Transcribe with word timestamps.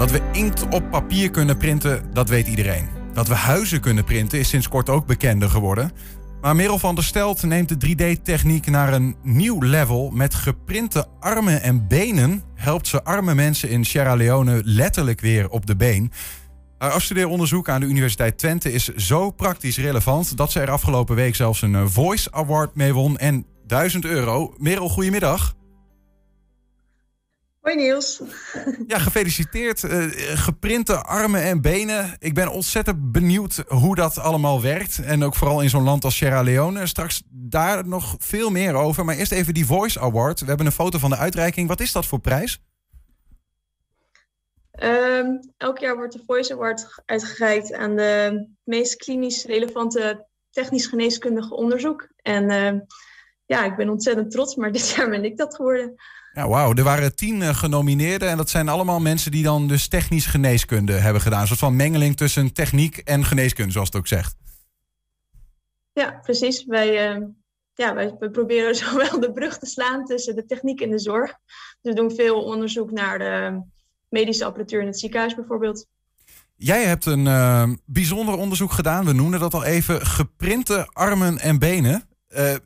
Dat 0.00 0.10
we 0.10 0.20
inkt 0.32 0.68
op 0.68 0.90
papier 0.90 1.30
kunnen 1.30 1.56
printen, 1.56 2.02
dat 2.12 2.28
weet 2.28 2.46
iedereen. 2.46 2.88
Dat 3.12 3.28
we 3.28 3.34
huizen 3.34 3.80
kunnen 3.80 4.04
printen 4.04 4.38
is 4.38 4.48
sinds 4.48 4.68
kort 4.68 4.88
ook 4.88 5.06
bekender 5.06 5.50
geworden. 5.50 5.92
Maar 6.40 6.56
Merel 6.56 6.78
van 6.78 6.94
der 6.94 7.04
Stelt 7.04 7.42
neemt 7.42 7.80
de 7.80 7.86
3D-techniek 7.86 8.66
naar 8.66 8.92
een 8.92 9.16
nieuw 9.22 9.62
level. 9.62 10.10
Met 10.10 10.34
geprinte 10.34 11.06
armen 11.18 11.62
en 11.62 11.86
benen 11.88 12.42
helpt 12.54 12.86
ze 12.86 13.04
arme 13.04 13.34
mensen 13.34 13.68
in 13.68 13.84
Sierra 13.84 14.14
Leone 14.14 14.60
letterlijk 14.64 15.20
weer 15.20 15.48
op 15.48 15.66
de 15.66 15.76
been. 15.76 16.12
Haar 16.78 16.90
afstudeeronderzoek 16.90 17.68
aan 17.68 17.80
de 17.80 17.86
Universiteit 17.86 18.38
Twente 18.38 18.72
is 18.72 18.88
zo 18.88 19.30
praktisch 19.30 19.78
relevant 19.78 20.36
dat 20.36 20.52
ze 20.52 20.60
er 20.60 20.70
afgelopen 20.70 21.16
week 21.16 21.34
zelfs 21.34 21.62
een 21.62 21.90
Voice 21.90 22.32
Award 22.32 22.74
mee 22.74 22.94
won 22.94 23.18
en 23.18 23.46
1000 23.66 24.04
euro. 24.04 24.54
Merel, 24.58 24.88
goedemiddag. 24.88 25.58
Hoi 27.70 27.82
Niels. 27.82 28.20
Ja, 28.86 28.98
gefeliciteerd. 28.98 29.82
Uh, 29.82 30.06
geprinte 30.34 31.02
armen 31.02 31.42
en 31.42 31.60
benen. 31.60 32.16
Ik 32.18 32.34
ben 32.34 32.48
ontzettend 32.48 33.12
benieuwd 33.12 33.64
hoe 33.68 33.94
dat 33.94 34.18
allemaal 34.18 34.62
werkt. 34.62 35.00
En 35.04 35.24
ook 35.24 35.34
vooral 35.34 35.60
in 35.60 35.68
zo'n 35.68 35.82
land 35.82 36.04
als 36.04 36.16
Sierra 36.16 36.42
Leone. 36.42 36.86
Straks 36.86 37.22
daar 37.28 37.86
nog 37.86 38.16
veel 38.18 38.50
meer 38.50 38.74
over. 38.74 39.04
Maar 39.04 39.16
eerst 39.16 39.32
even 39.32 39.54
die 39.54 39.66
Voice 39.66 40.00
Award. 40.00 40.40
We 40.40 40.46
hebben 40.46 40.66
een 40.66 40.72
foto 40.72 40.98
van 40.98 41.10
de 41.10 41.16
uitreiking. 41.16 41.68
Wat 41.68 41.80
is 41.80 41.92
dat 41.92 42.06
voor 42.06 42.20
prijs? 42.20 42.60
Um, 44.82 45.40
elk 45.56 45.78
jaar 45.78 45.96
wordt 45.96 46.12
de 46.12 46.22
Voice 46.26 46.52
Award 46.52 47.02
uitgereikt 47.06 47.72
aan 47.72 47.96
de 47.96 48.46
meest 48.64 48.96
klinisch 48.96 49.44
relevante 49.44 50.26
technisch 50.50 50.86
geneeskundige 50.86 51.54
onderzoek. 51.54 52.08
En 52.16 52.50
uh, 52.50 52.80
ja, 53.50 53.64
ik 53.64 53.76
ben 53.76 53.88
ontzettend 53.88 54.30
trots, 54.30 54.56
maar 54.56 54.72
dit 54.78 54.90
jaar 54.90 55.10
ben 55.10 55.24
ik 55.24 55.36
dat 55.36 55.54
geworden. 55.54 55.94
Ja, 56.32 56.48
wauw. 56.48 56.74
Er 56.74 56.84
waren 56.84 57.16
tien 57.16 57.40
uh, 57.40 57.54
genomineerden 57.54 58.28
en 58.28 58.36
dat 58.36 58.50
zijn 58.50 58.68
allemaal 58.68 59.00
mensen 59.00 59.30
die 59.30 59.42
dan 59.42 59.68
dus 59.68 59.88
technisch 59.88 60.26
geneeskunde 60.26 60.92
hebben 60.92 61.22
gedaan. 61.22 61.40
Een 61.40 61.46
soort 61.46 61.58
van 61.58 61.76
mengeling 61.76 62.16
tussen 62.16 62.52
techniek 62.52 62.96
en 62.96 63.24
geneeskunde, 63.24 63.72
zoals 63.72 63.88
het 63.88 63.96
ook 63.96 64.06
zegt. 64.06 64.36
Ja, 65.92 66.20
precies. 66.22 66.64
Wij, 66.64 67.16
uh, 67.16 67.26
ja, 67.74 67.94
wij, 67.94 68.14
wij, 68.18 68.28
proberen 68.28 68.74
zowel 68.84 69.20
de 69.20 69.32
brug 69.32 69.58
te 69.58 69.66
slaan 69.66 70.04
tussen 70.04 70.34
de 70.34 70.46
techniek 70.46 70.80
en 70.80 70.90
de 70.90 70.98
zorg. 70.98 71.30
Dus 71.80 71.92
we 71.92 71.94
doen 71.94 72.14
veel 72.14 72.42
onderzoek 72.42 72.90
naar 72.90 73.18
de 73.18 73.62
medische 74.08 74.44
apparatuur 74.44 74.80
in 74.80 74.86
het 74.86 74.98
ziekenhuis 74.98 75.34
bijvoorbeeld. 75.34 75.86
Jij 76.56 76.84
hebt 76.84 77.06
een 77.06 77.26
uh, 77.26 77.70
bijzonder 77.86 78.34
onderzoek 78.34 78.72
gedaan. 78.72 79.04
We 79.04 79.12
noemden 79.12 79.40
dat 79.40 79.54
al 79.54 79.64
even. 79.64 80.06
Geprinte 80.06 80.86
armen 80.92 81.38
en 81.38 81.58
benen. 81.58 82.08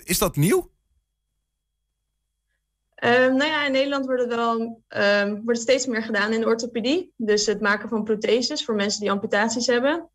is 0.05 0.19
dat 0.19 0.37
nieuw? 0.37 0.73
Um, 3.05 3.37
nou 3.37 3.51
ja, 3.51 3.67
in 3.67 3.73
Nederland 3.73 4.07
wordt 4.07 4.23
het 4.23 4.35
wel 4.35 4.83
um, 4.89 5.45
wordt 5.45 5.61
steeds 5.61 5.87
meer 5.87 6.03
gedaan 6.03 6.33
in 6.33 6.41
de 6.41 6.47
orthopedie. 6.47 7.13
Dus 7.17 7.47
het 7.47 7.61
maken 7.61 7.89
van 7.89 8.05
protheses 8.05 8.65
voor 8.65 8.75
mensen 8.75 9.01
die 9.01 9.11
amputaties 9.11 9.67
hebben. 9.67 10.11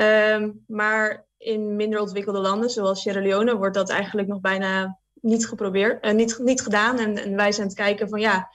Um, 0.00 0.64
maar 0.66 1.26
in 1.36 1.76
minder 1.76 2.00
ontwikkelde 2.00 2.38
landen, 2.38 2.70
zoals 2.70 3.00
Sierra 3.00 3.20
Leone, 3.20 3.56
wordt 3.56 3.74
dat 3.74 3.90
eigenlijk 3.90 4.28
nog 4.28 4.40
bijna 4.40 4.98
niet 5.20 5.46
geprobeerd, 5.46 6.06
uh, 6.06 6.12
niet, 6.12 6.38
niet 6.38 6.60
gedaan. 6.60 6.98
En, 6.98 7.16
en, 7.16 7.36
wij 7.36 7.52
zijn 7.52 7.62
aan 7.62 7.72
het 7.72 7.82
kijken 7.82 8.08
van 8.08 8.20
ja, 8.20 8.48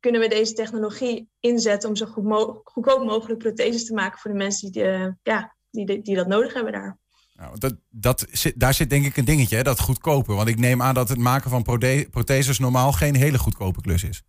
kunnen 0.00 0.20
we 0.20 0.28
deze 0.28 0.52
technologie 0.52 1.28
inzetten 1.40 1.88
om 1.88 1.96
zo 1.96 2.06
goed 2.06 2.60
goedkoop 2.64 3.04
mogelijk 3.04 3.38
protheses 3.38 3.86
te 3.86 3.94
maken 3.94 4.18
voor 4.18 4.30
de 4.30 4.36
mensen 4.36 4.72
die, 4.72 4.82
uh, 4.82 5.08
ja, 5.22 5.56
die, 5.70 6.02
die 6.02 6.16
dat 6.16 6.26
nodig 6.26 6.54
hebben 6.54 6.72
daar. 6.72 6.98
Nou, 7.36 7.58
dat, 7.58 7.74
dat 7.90 8.26
daar 8.54 8.74
zit 8.74 8.90
denk 8.90 9.06
ik 9.06 9.16
een 9.16 9.24
dingetje, 9.24 9.56
hè, 9.56 9.62
dat 9.62 9.80
goedkope. 9.80 10.32
Want 10.32 10.48
ik 10.48 10.58
neem 10.58 10.82
aan 10.82 10.94
dat 10.94 11.08
het 11.08 11.18
maken 11.18 11.50
van 11.50 11.62
protheses 12.10 12.58
normaal 12.58 12.92
geen 12.92 13.14
hele 13.14 13.38
goedkope 13.38 13.80
klus 13.80 14.04
is. 14.04 14.22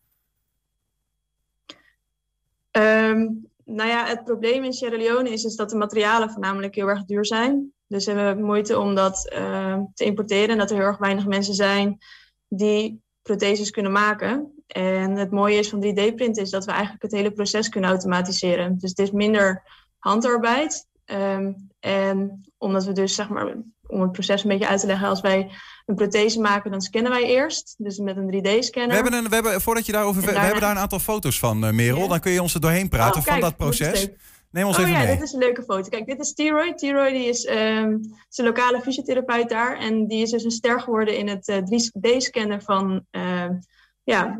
Um, 2.71 3.47
nou 3.65 3.89
ja, 3.89 4.05
het 4.05 4.23
probleem 4.23 4.63
in 4.63 4.73
Sierra 4.73 4.97
Leone 4.97 5.29
is, 5.29 5.55
dat 5.55 5.69
de 5.69 5.75
materialen 5.75 6.29
voornamelijk 6.29 6.75
heel 6.75 6.87
erg 6.87 7.05
duur 7.05 7.25
zijn. 7.25 7.73
Dus 7.87 8.05
we 8.05 8.11
hebben 8.11 8.45
moeite 8.45 8.79
om 8.79 8.95
dat 8.95 9.33
uh, 9.37 9.79
te 9.93 10.05
importeren. 10.05 10.49
En 10.49 10.57
dat 10.57 10.69
er 10.69 10.75
heel 10.75 10.85
erg 10.85 10.97
weinig 10.97 11.25
mensen 11.25 11.53
zijn 11.53 11.97
die 12.47 13.01
protheses 13.21 13.69
kunnen 13.69 13.91
maken. 13.91 14.53
En 14.67 15.11
het 15.11 15.31
mooie 15.31 15.57
is 15.57 15.69
van 15.69 15.83
3D-printen 15.83 16.43
is 16.43 16.49
dat 16.49 16.65
we 16.65 16.71
eigenlijk 16.71 17.01
het 17.01 17.11
hele 17.11 17.31
proces 17.31 17.69
kunnen 17.69 17.89
automatiseren. 17.89 18.77
Dus 18.77 18.89
het 18.89 18.99
is 18.99 19.11
minder 19.11 19.63
handarbeid. 19.97 20.87
Um, 21.05 21.69
en 21.79 22.41
omdat 22.65 22.85
we 22.85 22.91
dus, 22.91 23.15
zeg 23.15 23.29
maar, 23.29 23.55
om 23.87 24.01
het 24.01 24.11
proces 24.11 24.43
een 24.43 24.49
beetje 24.49 24.67
uit 24.67 24.79
te 24.79 24.87
leggen, 24.87 25.07
als 25.07 25.21
wij 25.21 25.51
een 25.85 25.95
prothese 25.95 26.39
maken, 26.39 26.71
dan 26.71 26.81
scannen 26.81 27.11
wij 27.11 27.23
eerst. 27.23 27.75
Dus 27.77 27.97
met 27.97 28.17
een 28.17 28.33
3D-scanner. 28.33 28.87
We 28.87 28.93
hebben, 28.93 29.13
een, 29.13 29.29
we 29.29 29.33
hebben, 29.33 29.61
voordat 29.61 29.85
je 29.85 29.91
daarover. 29.91 30.21
We, 30.21 30.31
we 30.31 30.39
hebben 30.39 30.61
daar 30.61 30.71
een 30.71 30.77
aantal 30.77 30.99
foto's 30.99 31.39
van, 31.39 31.65
uh, 31.65 31.71
Merel. 31.71 32.01
Ja. 32.01 32.07
Dan 32.07 32.19
kun 32.19 32.31
je 32.31 32.41
ons 32.41 32.53
er 32.53 32.61
doorheen 32.61 32.89
praten 32.89 33.19
oh, 33.19 33.25
kijk, 33.25 33.39
van 33.39 33.49
dat 33.49 33.57
proces. 33.57 34.09
Neem 34.51 34.65
ons 34.65 34.77
oh, 34.77 34.83
even 34.83 34.95
ja, 34.95 35.03
mee. 35.03 35.15
dit 35.15 35.23
is 35.23 35.33
een 35.33 35.39
leuke 35.39 35.63
foto. 35.63 35.89
Kijk, 35.89 36.05
dit 36.05 36.19
is 36.19 36.33
T-Roy. 36.33 36.73
T-Roy 36.73 37.11
die 37.11 37.27
is, 37.27 37.45
um, 37.47 37.99
is 38.29 38.37
een 38.37 38.45
lokale 38.45 38.81
fysiotherapeut 38.81 39.49
daar. 39.49 39.77
En 39.77 40.07
die 40.07 40.21
is 40.21 40.31
dus 40.31 40.43
een 40.43 40.51
ster 40.51 40.81
geworden 40.81 41.17
in 41.17 41.27
het 41.27 41.47
uh, 41.47 41.57
3D-scannen 41.57 42.61
van, 42.61 43.05
uh, 43.11 43.49
ja, 44.03 44.39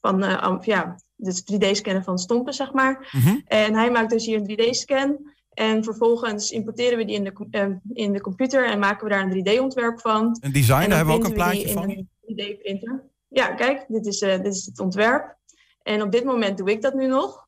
van 0.00 0.24
uh, 0.24 0.56
ja, 0.60 0.96
dus 1.16 1.42
3D-scannen 1.52 2.04
van 2.04 2.18
stompen, 2.18 2.52
zeg 2.52 2.72
maar. 2.72 3.08
Mm 3.12 3.20
-hmm. 3.20 3.42
En 3.46 3.74
hij 3.74 3.90
maakt 3.90 4.10
dus 4.10 4.26
hier 4.26 4.40
een 4.40 4.50
3D-scan. 4.50 5.33
En 5.54 5.84
vervolgens 5.84 6.50
importeren 6.50 6.98
we 6.98 7.04
die 7.04 7.16
in 7.16 7.24
de, 7.24 7.46
uh, 7.50 7.76
in 7.92 8.12
de 8.12 8.20
computer 8.20 8.66
en 8.66 8.78
maken 8.78 9.04
we 9.04 9.12
daar 9.12 9.22
een 9.22 9.58
3D-ontwerp 9.58 10.00
van. 10.00 10.38
Een 10.40 10.52
design, 10.52 10.88
daar 10.88 10.96
hebben 10.96 11.14
we 11.14 11.20
ook 11.20 11.26
een 11.26 11.34
plaatje 11.34 11.68
van. 11.68 11.90
Een 11.90 12.08
3D-printer. 12.22 13.02
Ja, 13.28 13.54
kijk, 13.54 13.84
dit 13.88 14.06
is, 14.06 14.22
uh, 14.22 14.36
dit 14.36 14.54
is 14.54 14.66
het 14.66 14.78
ontwerp. 14.78 15.36
En 15.82 16.02
op 16.02 16.12
dit 16.12 16.24
moment 16.24 16.58
doe 16.58 16.70
ik 16.70 16.82
dat 16.82 16.94
nu 16.94 17.06
nog. 17.06 17.42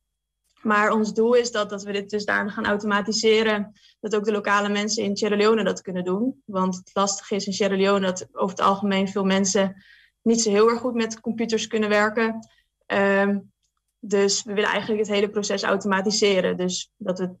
Maar 0.61 0.91
ons 0.91 1.13
doel 1.13 1.33
is 1.33 1.51
dat, 1.51 1.69
dat 1.69 1.83
we 1.83 1.91
dit 1.91 2.09
dus 2.09 2.25
daar 2.25 2.49
gaan 2.49 2.65
automatiseren. 2.65 3.73
Dat 3.99 4.15
ook 4.15 4.25
de 4.25 4.31
lokale 4.31 4.69
mensen 4.69 5.03
in 5.03 5.17
Sierra 5.17 5.35
Leone 5.35 5.63
dat 5.63 5.81
kunnen 5.81 6.03
doen. 6.03 6.41
Want 6.45 6.75
het 6.75 6.89
lastige 6.93 7.35
is 7.35 7.45
in 7.45 7.53
Sierra 7.53 7.75
Leone 7.75 8.05
dat 8.05 8.27
over 8.31 8.55
het 8.57 8.65
algemeen 8.65 9.07
veel 9.07 9.23
mensen 9.23 9.83
niet 10.21 10.41
zo 10.41 10.49
heel 10.49 10.69
erg 10.69 10.79
goed 10.79 10.93
met 10.93 11.19
computers 11.19 11.67
kunnen 11.67 11.89
werken. 11.89 12.47
Um, 12.87 13.51
dus 13.99 14.43
we 14.43 14.53
willen 14.53 14.69
eigenlijk 14.69 15.01
het 15.01 15.11
hele 15.11 15.29
proces 15.29 15.63
automatiseren. 15.63 16.57
Dus 16.57 16.91
dat 16.97 17.19
we 17.19 17.35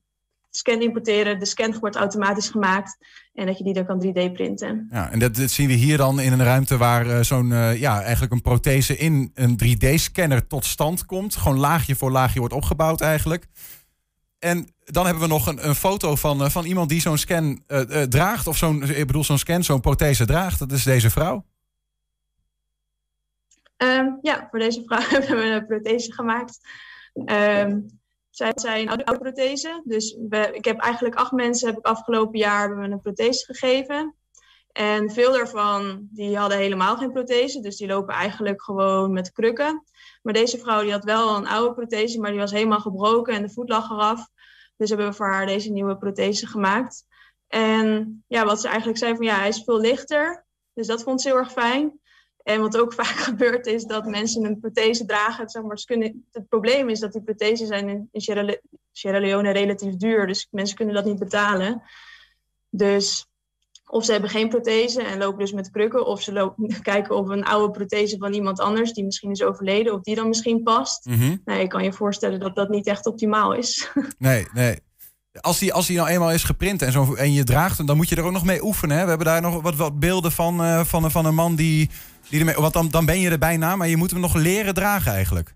scan 0.57 0.81
importeren, 0.81 1.39
de 1.39 1.45
scan 1.45 1.79
wordt 1.79 1.95
automatisch 1.95 2.49
gemaakt 2.49 2.97
en 3.33 3.45
dat 3.45 3.57
je 3.57 3.63
die 3.63 3.73
dan 3.73 3.85
kan 3.85 4.03
3D 4.05 4.31
printen. 4.33 4.87
Ja, 4.91 5.11
en 5.11 5.19
dat, 5.19 5.35
dat 5.35 5.49
zien 5.49 5.67
we 5.67 5.73
hier 5.73 5.97
dan 5.97 6.19
in 6.19 6.31
een 6.31 6.43
ruimte 6.43 6.77
waar 6.77 7.05
uh, 7.05 7.19
zo'n, 7.19 7.51
uh, 7.51 7.79
ja, 7.79 8.01
eigenlijk 8.01 8.33
een 8.33 8.41
prothese 8.41 8.97
in 8.97 9.31
een 9.33 9.59
3D-scanner 9.63 10.47
tot 10.47 10.65
stand 10.65 11.05
komt. 11.05 11.35
Gewoon 11.35 11.57
laagje 11.57 11.95
voor 11.95 12.11
laagje 12.11 12.39
wordt 12.39 12.53
opgebouwd 12.53 13.01
eigenlijk. 13.01 13.45
En 14.39 14.67
dan 14.83 15.05
hebben 15.05 15.23
we 15.23 15.29
nog 15.29 15.47
een, 15.47 15.67
een 15.67 15.75
foto 15.75 16.15
van, 16.15 16.41
uh, 16.41 16.49
van 16.49 16.65
iemand 16.65 16.89
die 16.89 17.01
zo'n 17.01 17.17
scan 17.17 17.63
draagt, 18.09 18.47
of 18.47 18.57
zo'n, 18.57 18.83
ik 18.83 19.07
bedoel 19.07 19.23
zo'n 19.23 19.37
scan, 19.37 19.63
zo'n 19.63 19.81
prothese 19.81 20.25
draagt. 20.25 20.59
Dat 20.59 20.71
is 20.71 20.83
deze 20.83 21.09
vrouw. 21.09 21.45
Um, 23.77 24.19
ja, 24.21 24.47
voor 24.49 24.59
deze 24.59 24.83
vrouw 24.85 25.01
hebben 25.09 25.37
we 25.37 25.43
een 25.43 25.65
prothese 25.65 26.13
gemaakt. 26.13 26.59
Um, 27.13 27.99
zij 28.37 28.51
zijn 28.55 28.87
oude, 28.89 29.05
oude 29.05 29.21
prothese. 29.21 29.81
Dus 29.83 30.17
we, 30.29 30.49
ik 30.51 30.65
heb 30.65 30.79
eigenlijk 30.79 31.15
acht 31.15 31.31
mensen 31.31 31.67
heb 31.67 31.77
ik 31.77 31.85
afgelopen 31.85 32.39
jaar 32.39 32.59
hebben 32.59 32.79
we 32.79 32.91
een 32.91 33.01
prothese 33.01 33.45
gegeven. 33.45 34.15
En 34.71 35.11
veel 35.11 35.31
daarvan 35.31 36.07
die 36.11 36.37
hadden 36.37 36.57
helemaal 36.57 36.97
geen 36.97 37.11
prothese. 37.11 37.61
Dus 37.61 37.77
die 37.77 37.87
lopen 37.87 38.13
eigenlijk 38.13 38.63
gewoon 38.63 39.13
met 39.13 39.31
krukken. 39.31 39.83
Maar 40.21 40.33
deze 40.33 40.57
vrouw 40.57 40.81
die 40.81 40.91
had 40.91 41.03
wel 41.03 41.35
een 41.35 41.47
oude 41.47 41.73
prothese, 41.73 42.19
maar 42.19 42.31
die 42.31 42.39
was 42.39 42.51
helemaal 42.51 42.79
gebroken 42.79 43.33
en 43.33 43.41
de 43.41 43.49
voet 43.49 43.69
lag 43.69 43.89
eraf. 43.89 44.27
Dus 44.75 44.89
hebben 44.89 45.07
we 45.07 45.13
voor 45.13 45.31
haar 45.31 45.45
deze 45.45 45.71
nieuwe 45.71 45.97
prothese 45.97 46.47
gemaakt. 46.47 47.05
En 47.47 48.23
ja, 48.27 48.45
wat 48.45 48.61
ze 48.61 48.67
eigenlijk 48.67 48.97
zei 48.97 49.15
van 49.15 49.25
ja, 49.25 49.35
hij 49.35 49.47
is 49.47 49.63
veel 49.63 49.79
lichter. 49.79 50.45
Dus 50.73 50.87
dat 50.87 51.03
vond 51.03 51.21
ze 51.21 51.27
heel 51.27 51.37
erg 51.37 51.51
fijn. 51.51 51.99
En 52.47 52.61
wat 52.61 52.77
ook 52.77 52.93
vaak 53.03 53.05
gebeurt 53.05 53.65
is 53.65 53.83
dat 53.83 54.05
mensen 54.05 54.45
een 54.45 54.59
prothese 54.59 55.05
dragen. 55.05 55.49
Zeg 55.49 55.63
maar, 55.63 55.83
kunnen, 55.85 56.25
het 56.31 56.47
probleem 56.47 56.89
is 56.89 56.99
dat 56.99 57.11
die 57.11 57.21
prothesen 57.21 57.67
zijn 57.67 57.89
in, 57.89 58.09
in 58.11 58.21
Sierra, 58.21 58.43
Le 58.43 58.61
Sierra 58.91 59.19
Leone 59.19 59.51
relatief 59.51 59.95
duur. 59.95 60.27
Dus 60.27 60.47
mensen 60.51 60.75
kunnen 60.75 60.95
dat 60.95 61.05
niet 61.05 61.19
betalen. 61.19 61.81
Dus 62.69 63.27
of 63.85 64.05
ze 64.05 64.11
hebben 64.11 64.29
geen 64.29 64.49
prothese 64.49 65.03
en 65.03 65.17
lopen 65.17 65.39
dus 65.39 65.51
met 65.51 65.69
krukken. 65.69 66.05
Of 66.05 66.21
ze 66.21 66.33
lopen, 66.33 66.81
kijken 66.81 67.15
of 67.15 67.27
een 67.27 67.45
oude 67.45 67.71
prothese 67.71 68.17
van 68.17 68.33
iemand 68.33 68.59
anders 68.59 68.93
die 68.93 69.05
misschien 69.05 69.31
is 69.31 69.43
overleden. 69.43 69.93
Of 69.93 70.01
die 70.01 70.15
dan 70.15 70.27
misschien 70.27 70.63
past. 70.63 71.05
Mm 71.05 71.19
-hmm. 71.19 71.41
Nou, 71.45 71.59
je 71.59 71.67
kan 71.67 71.83
je 71.83 71.93
voorstellen 71.93 72.39
dat 72.39 72.55
dat 72.55 72.69
niet 72.69 72.87
echt 72.87 73.05
optimaal 73.05 73.53
is. 73.53 73.91
Nee, 74.17 74.47
nee. 74.53 74.85
Als 75.41 75.59
die, 75.59 75.73
als 75.73 75.87
die 75.87 75.97
nou 75.97 76.09
eenmaal 76.09 76.31
is 76.31 76.43
geprint 76.43 76.81
en, 76.81 76.91
zo, 76.91 77.13
en 77.13 77.33
je 77.33 77.43
draagt 77.43 77.77
hem, 77.77 77.85
dan 77.85 77.97
moet 77.97 78.09
je 78.09 78.15
er 78.15 78.23
ook 78.23 78.31
nog 78.31 78.43
mee 78.43 78.63
oefenen. 78.63 78.97
Hè? 78.97 79.03
We 79.03 79.09
hebben 79.09 79.27
daar 79.27 79.41
nog 79.41 79.61
wat, 79.61 79.75
wat 79.75 79.99
beelden 79.99 80.31
van, 80.31 80.61
uh, 80.61 80.83
van, 80.83 81.11
van 81.11 81.25
een 81.25 81.35
man 81.35 81.55
die, 81.55 81.89
die 82.29 82.39
ermee... 82.39 82.55
Want 82.55 82.73
dan, 82.73 82.89
dan 82.89 83.05
ben 83.05 83.19
je 83.19 83.29
er 83.29 83.37
bijna, 83.37 83.75
maar 83.75 83.87
je 83.87 83.97
moet 83.97 84.11
hem 84.11 84.19
nog 84.19 84.33
leren 84.33 84.73
dragen 84.73 85.11
eigenlijk. 85.11 85.55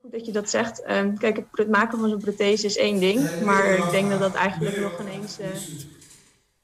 Goed 0.00 0.12
dat 0.12 0.26
je 0.26 0.32
dat 0.32 0.50
zegt. 0.50 0.90
Um, 0.90 1.18
kijk, 1.18 1.42
het 1.52 1.68
maken 1.68 1.98
van 1.98 2.08
zo'n 2.08 2.18
prothese 2.18 2.66
is 2.66 2.76
één 2.76 3.00
ding. 3.00 3.40
Maar 3.44 3.64
ik 3.64 3.90
denk 3.90 4.10
dat 4.10 4.20
dat 4.20 4.34
eigenlijk 4.34 4.80
nog 4.80 5.00
ineens 5.00 5.40
uh, 5.40 5.46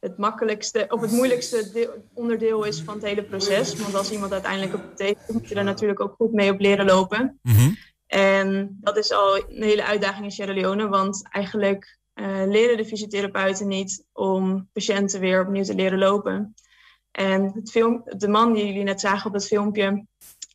het 0.00 0.18
makkelijkste 0.18 0.86
of 0.88 1.00
het 1.00 1.10
moeilijkste 1.10 1.70
deel, 1.72 2.08
onderdeel 2.14 2.64
is 2.64 2.82
van 2.82 2.94
het 2.94 3.02
hele 3.02 3.22
proces. 3.22 3.76
Want 3.76 3.94
als 3.94 4.10
iemand 4.10 4.32
uiteindelijk 4.32 4.72
een 4.72 4.86
prothese 4.86 5.32
moet 5.32 5.48
je 5.48 5.54
er 5.54 5.64
natuurlijk 5.64 6.00
ook 6.00 6.14
goed 6.16 6.32
mee 6.32 6.52
op 6.52 6.60
leren 6.60 6.86
lopen. 6.86 7.38
Mm 7.42 7.54
-hmm. 7.54 7.76
En 8.08 8.78
dat 8.80 8.96
is 8.96 9.12
al 9.12 9.36
een 9.36 9.62
hele 9.62 9.84
uitdaging 9.84 10.24
in 10.24 10.30
Sierra 10.30 10.54
Leone, 10.54 10.88
want 10.88 11.28
eigenlijk 11.30 11.98
uh, 12.14 12.42
leren 12.46 12.76
de 12.76 12.84
fysiotherapeuten 12.84 13.68
niet 13.68 14.04
om 14.12 14.68
patiënten 14.72 15.20
weer 15.20 15.40
opnieuw 15.40 15.62
te 15.62 15.74
leren 15.74 15.98
lopen. 15.98 16.54
En 17.10 17.52
het 17.54 17.70
film, 17.70 18.02
de 18.04 18.28
man 18.28 18.52
die 18.52 18.66
jullie 18.66 18.82
net 18.82 19.00
zagen 19.00 19.26
op 19.26 19.32
het 19.32 19.46
filmpje, 19.46 20.06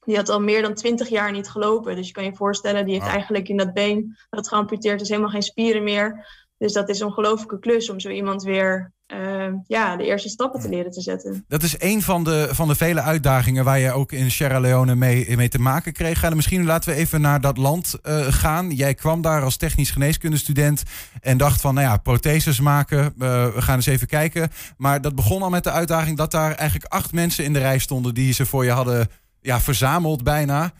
die 0.05 0.15
had 0.15 0.29
al 0.29 0.41
meer 0.41 0.61
dan 0.61 0.73
twintig 0.73 1.09
jaar 1.09 1.31
niet 1.31 1.49
gelopen. 1.49 1.95
Dus 1.95 2.07
je 2.07 2.13
kan 2.13 2.23
je 2.23 2.35
voorstellen, 2.35 2.85
die 2.85 2.93
heeft 2.93 3.11
eigenlijk 3.11 3.49
in 3.49 3.57
dat 3.57 3.73
been 3.73 4.17
dat 4.29 4.47
geamputeerd 4.47 5.01
is 5.01 5.09
helemaal 5.09 5.29
geen 5.29 5.41
spieren 5.41 5.83
meer. 5.83 6.27
Dus 6.63 6.73
dat 6.73 6.89
is 6.89 6.99
een 6.99 7.07
ongelofelijke 7.07 7.59
klus 7.59 7.89
om 7.89 7.99
zo 7.99 8.09
iemand 8.09 8.43
weer 8.43 8.91
uh, 9.13 9.45
ja, 9.67 9.95
de 9.95 10.03
eerste 10.03 10.29
stappen 10.29 10.59
te 10.59 10.69
leren 10.69 10.91
te 10.91 11.01
zetten. 11.01 11.45
Dat 11.47 11.63
is 11.63 11.75
een 11.77 12.01
van 12.01 12.23
de, 12.23 12.49
van 12.51 12.67
de 12.67 12.75
vele 12.75 13.01
uitdagingen 13.01 13.63
waar 13.63 13.79
je 13.79 13.91
ook 13.91 14.11
in 14.11 14.31
Sierra 14.31 14.59
Leone 14.59 14.95
mee, 14.95 15.37
mee 15.37 15.49
te 15.49 15.59
maken 15.59 15.93
kreeg. 15.93 16.23
En 16.23 16.35
misschien 16.35 16.65
laten 16.65 16.89
we 16.89 16.95
even 16.95 17.21
naar 17.21 17.41
dat 17.41 17.57
land 17.57 17.99
uh, 18.03 18.25
gaan. 18.29 18.71
Jij 18.71 18.93
kwam 18.93 19.21
daar 19.21 19.41
als 19.43 19.57
technisch 19.57 19.91
geneeskundestudent 19.91 20.83
en 21.21 21.37
dacht 21.37 21.61
van, 21.61 21.73
nou 21.73 21.87
ja, 21.87 21.97
protheses 21.97 22.59
maken, 22.59 23.03
uh, 23.03 23.09
we 23.53 23.61
gaan 23.61 23.75
eens 23.75 23.85
even 23.85 24.07
kijken. 24.07 24.49
Maar 24.77 25.01
dat 25.01 25.15
begon 25.15 25.41
al 25.41 25.49
met 25.49 25.63
de 25.63 25.71
uitdaging 25.71 26.17
dat 26.17 26.31
daar 26.31 26.55
eigenlijk 26.55 26.93
acht 26.93 27.11
mensen 27.11 27.43
in 27.43 27.53
de 27.53 27.59
rij 27.59 27.79
stonden 27.79 28.13
die 28.13 28.33
ze 28.33 28.45
voor 28.45 28.65
je 28.65 28.71
hadden 28.71 29.07
ja, 29.41 29.59
verzameld 29.61 30.23
bijna. 30.23 30.71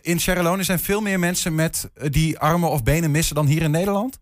In 0.00 0.20
Sierra 0.20 0.42
Leone 0.42 0.62
zijn 0.62 0.78
veel 0.78 1.00
meer 1.00 1.18
mensen 1.18 1.54
met 1.54 1.90
die 2.10 2.38
armen 2.38 2.70
of 2.70 2.82
benen 2.82 3.10
missen 3.10 3.34
dan 3.34 3.46
hier 3.46 3.62
in 3.62 3.70
Nederland? 3.70 4.18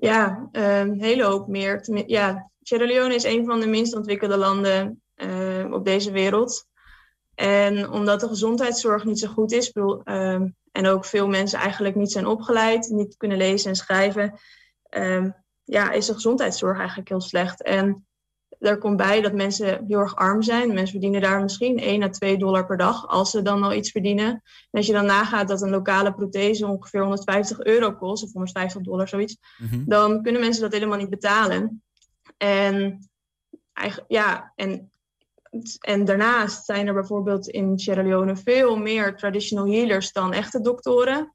Ja, 0.00 0.48
een 0.52 0.62
ehm, 0.62 0.92
hele 0.92 1.24
hoop 1.24 1.48
meer. 1.48 2.04
Ja, 2.06 2.50
Sierra 2.62 2.86
Leone 2.86 3.14
is 3.14 3.24
een 3.24 3.44
van 3.44 3.60
de 3.60 3.66
minst 3.66 3.96
ontwikkelde 3.96 4.36
landen 4.36 5.02
uh, 5.16 5.72
op 5.72 5.84
deze 5.84 6.10
wereld. 6.10 6.66
En 7.34 7.90
omdat 7.90 8.20
de 8.20 8.28
gezondheidszorg 8.28 9.04
niet 9.04 9.18
zo 9.18 9.28
goed 9.28 9.52
is, 9.52 9.72
uh, 9.74 10.40
en 10.72 10.86
ook 10.86 11.04
veel 11.04 11.28
mensen 11.28 11.58
eigenlijk 11.58 11.94
niet 11.94 12.12
zijn 12.12 12.26
opgeleid, 12.26 12.88
niet 12.88 13.16
kunnen 13.16 13.38
lezen 13.38 13.70
en 13.70 13.76
schrijven, 13.76 14.38
ja, 15.64 15.90
is 15.90 16.06
de 16.06 16.14
gezondheidszorg 16.14 16.78
eigenlijk 16.78 17.08
heel 17.08 17.20
slecht. 17.20 17.62
En 17.62 18.06
daar 18.60 18.78
komt 18.78 18.96
bij 18.96 19.20
dat 19.20 19.32
mensen 19.32 19.84
heel 19.86 19.98
erg 19.98 20.16
arm 20.16 20.42
zijn. 20.42 20.68
Mensen 20.68 20.90
verdienen 20.90 21.20
daar 21.20 21.42
misschien 21.42 21.78
1 21.78 22.02
à 22.02 22.08
2 22.08 22.38
dollar 22.38 22.66
per 22.66 22.76
dag, 22.76 23.08
als 23.08 23.30
ze 23.30 23.42
dan 23.42 23.62
al 23.62 23.72
iets 23.72 23.90
verdienen. 23.90 24.28
En 24.30 24.42
als 24.70 24.86
je 24.86 24.92
dan 24.92 25.06
nagaat 25.06 25.48
dat 25.48 25.62
een 25.62 25.70
lokale 25.70 26.14
prothese 26.14 26.66
ongeveer 26.66 27.00
150 27.00 27.60
euro 27.60 27.92
kost, 27.92 28.24
of 28.24 28.32
150 28.32 28.82
dollar, 28.82 29.08
zoiets, 29.08 29.36
mhm. 29.58 29.84
dan 29.84 30.22
kunnen 30.22 30.40
mensen 30.40 30.62
dat 30.62 30.72
helemaal 30.72 30.98
niet 30.98 31.10
betalen. 31.10 31.82
En, 32.36 33.08
eigenlijk, 33.72 34.10
ja, 34.12 34.52
en, 34.56 34.92
en 35.80 36.04
daarnaast 36.04 36.64
zijn 36.64 36.86
er 36.86 36.94
bijvoorbeeld 36.94 37.48
in 37.48 37.78
Sierra 37.78 38.02
Leone 38.02 38.36
veel 38.36 38.76
meer 38.76 39.16
traditional 39.16 39.66
healers 39.66 40.12
dan 40.12 40.32
echte 40.32 40.60
doktoren. 40.60 41.34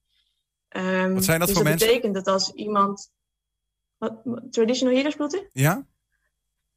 Um, 0.70 1.14
wat 1.14 1.24
zijn 1.24 1.40
dat 1.40 1.48
dus 1.48 1.58
voor 1.58 1.66
dat 1.66 1.74
mensen? 1.74 1.88
Dat 1.88 2.02
betekent 2.02 2.14
dat 2.14 2.28
als 2.28 2.52
iemand. 2.52 3.12
Wat, 3.98 4.22
traditional 4.50 4.94
healers 4.96 5.16
bedoelt 5.16 5.36
u? 5.36 5.50
Ja. 5.52 5.86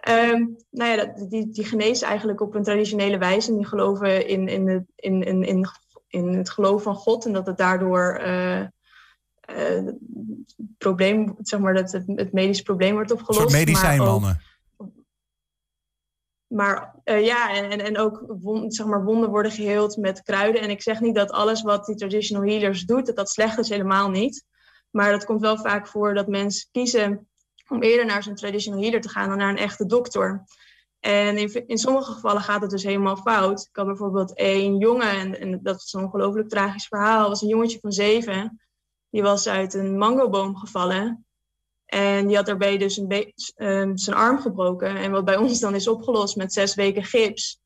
Um, 0.08 0.56
nou 0.70 0.90
ja, 0.90 0.96
dat, 0.96 1.30
die, 1.30 1.48
die 1.48 1.64
genezen 1.64 2.06
eigenlijk 2.06 2.40
op 2.40 2.54
een 2.54 2.62
traditionele 2.62 3.18
wijze. 3.18 3.50
En 3.50 3.56
die 3.56 3.66
geloven 3.66 4.26
in, 4.26 4.48
in, 4.48 4.68
het, 4.68 4.84
in, 4.94 5.22
in, 5.22 5.42
in, 5.42 5.68
in 6.08 6.28
het 6.28 6.50
geloof 6.50 6.82
van 6.82 6.94
God. 6.94 7.26
En 7.26 7.32
dat 7.32 7.46
het 7.46 7.56
daardoor 7.56 8.20
uh, 8.26 8.60
uh, 9.56 9.92
probleem, 10.78 11.36
zeg 11.40 11.60
maar, 11.60 11.74
dat 11.74 11.92
het, 11.92 12.02
het 12.06 12.32
medisch 12.32 12.62
probleem 12.62 12.94
wordt 12.94 13.10
opgelost. 13.10 13.40
Een 13.40 13.50
soort 13.50 13.66
medicijnmannen. 13.66 14.42
Maar, 16.46 16.94
uh, 17.04 17.24
ja, 17.24 17.54
en, 17.54 17.80
en 17.80 17.98
ook 17.98 18.24
wond, 18.40 18.74
zeg 18.74 18.86
maar, 18.86 19.04
wonden 19.04 19.30
worden 19.30 19.52
geheeld 19.52 19.96
met 19.96 20.22
kruiden. 20.22 20.60
En 20.60 20.70
ik 20.70 20.82
zeg 20.82 21.00
niet 21.00 21.14
dat 21.14 21.30
alles 21.30 21.62
wat 21.62 21.86
die 21.86 21.96
traditional 21.96 22.48
healers 22.48 22.84
doet, 22.84 23.06
dat 23.06 23.16
dat 23.16 23.30
slecht 23.30 23.58
is, 23.58 23.68
helemaal 23.68 24.10
niet. 24.10 24.44
Maar 24.90 25.10
dat 25.10 25.24
komt 25.24 25.40
wel 25.40 25.56
vaak 25.56 25.86
voor 25.86 26.14
dat 26.14 26.28
mensen 26.28 26.68
kiezen 26.70 27.27
om 27.68 27.82
eerder 27.82 28.06
naar 28.06 28.22
zo'n 28.22 28.34
traditional 28.34 28.80
healer 28.80 29.00
te 29.00 29.08
gaan 29.08 29.28
dan 29.28 29.38
naar 29.38 29.50
een 29.50 29.56
echte 29.56 29.86
dokter. 29.86 30.44
En 31.00 31.38
in, 31.38 31.66
in 31.66 31.78
sommige 31.78 32.12
gevallen 32.12 32.42
gaat 32.42 32.60
het 32.60 32.70
dus 32.70 32.82
helemaal 32.82 33.16
fout. 33.16 33.60
Ik 33.60 33.76
had 33.76 33.86
bijvoorbeeld 33.86 34.34
één 34.34 34.78
jongen, 34.78 35.10
en, 35.10 35.40
en 35.40 35.60
dat 35.62 35.76
is 35.76 35.92
een 35.92 36.02
ongelooflijk 36.02 36.48
tragisch 36.48 36.86
verhaal, 36.86 37.28
was 37.28 37.42
een 37.42 37.48
jongetje 37.48 37.78
van 37.80 37.92
zeven. 37.92 38.60
Die 39.10 39.22
was 39.22 39.48
uit 39.48 39.74
een 39.74 39.98
mangoboom 39.98 40.56
gevallen. 40.56 41.26
En 41.88 42.26
die 42.26 42.36
had 42.36 42.46
daarbij 42.46 42.78
dus 42.78 42.96
een 42.96 43.32
uh, 43.56 43.90
zijn 43.94 44.16
arm 44.16 44.38
gebroken. 44.38 44.96
En 44.96 45.10
wat 45.10 45.24
bij 45.24 45.36
ons 45.36 45.60
dan 45.60 45.74
is 45.74 45.88
opgelost 45.88 46.36
met 46.36 46.52
zes 46.52 46.74
weken 46.74 47.04
gips. 47.04 47.60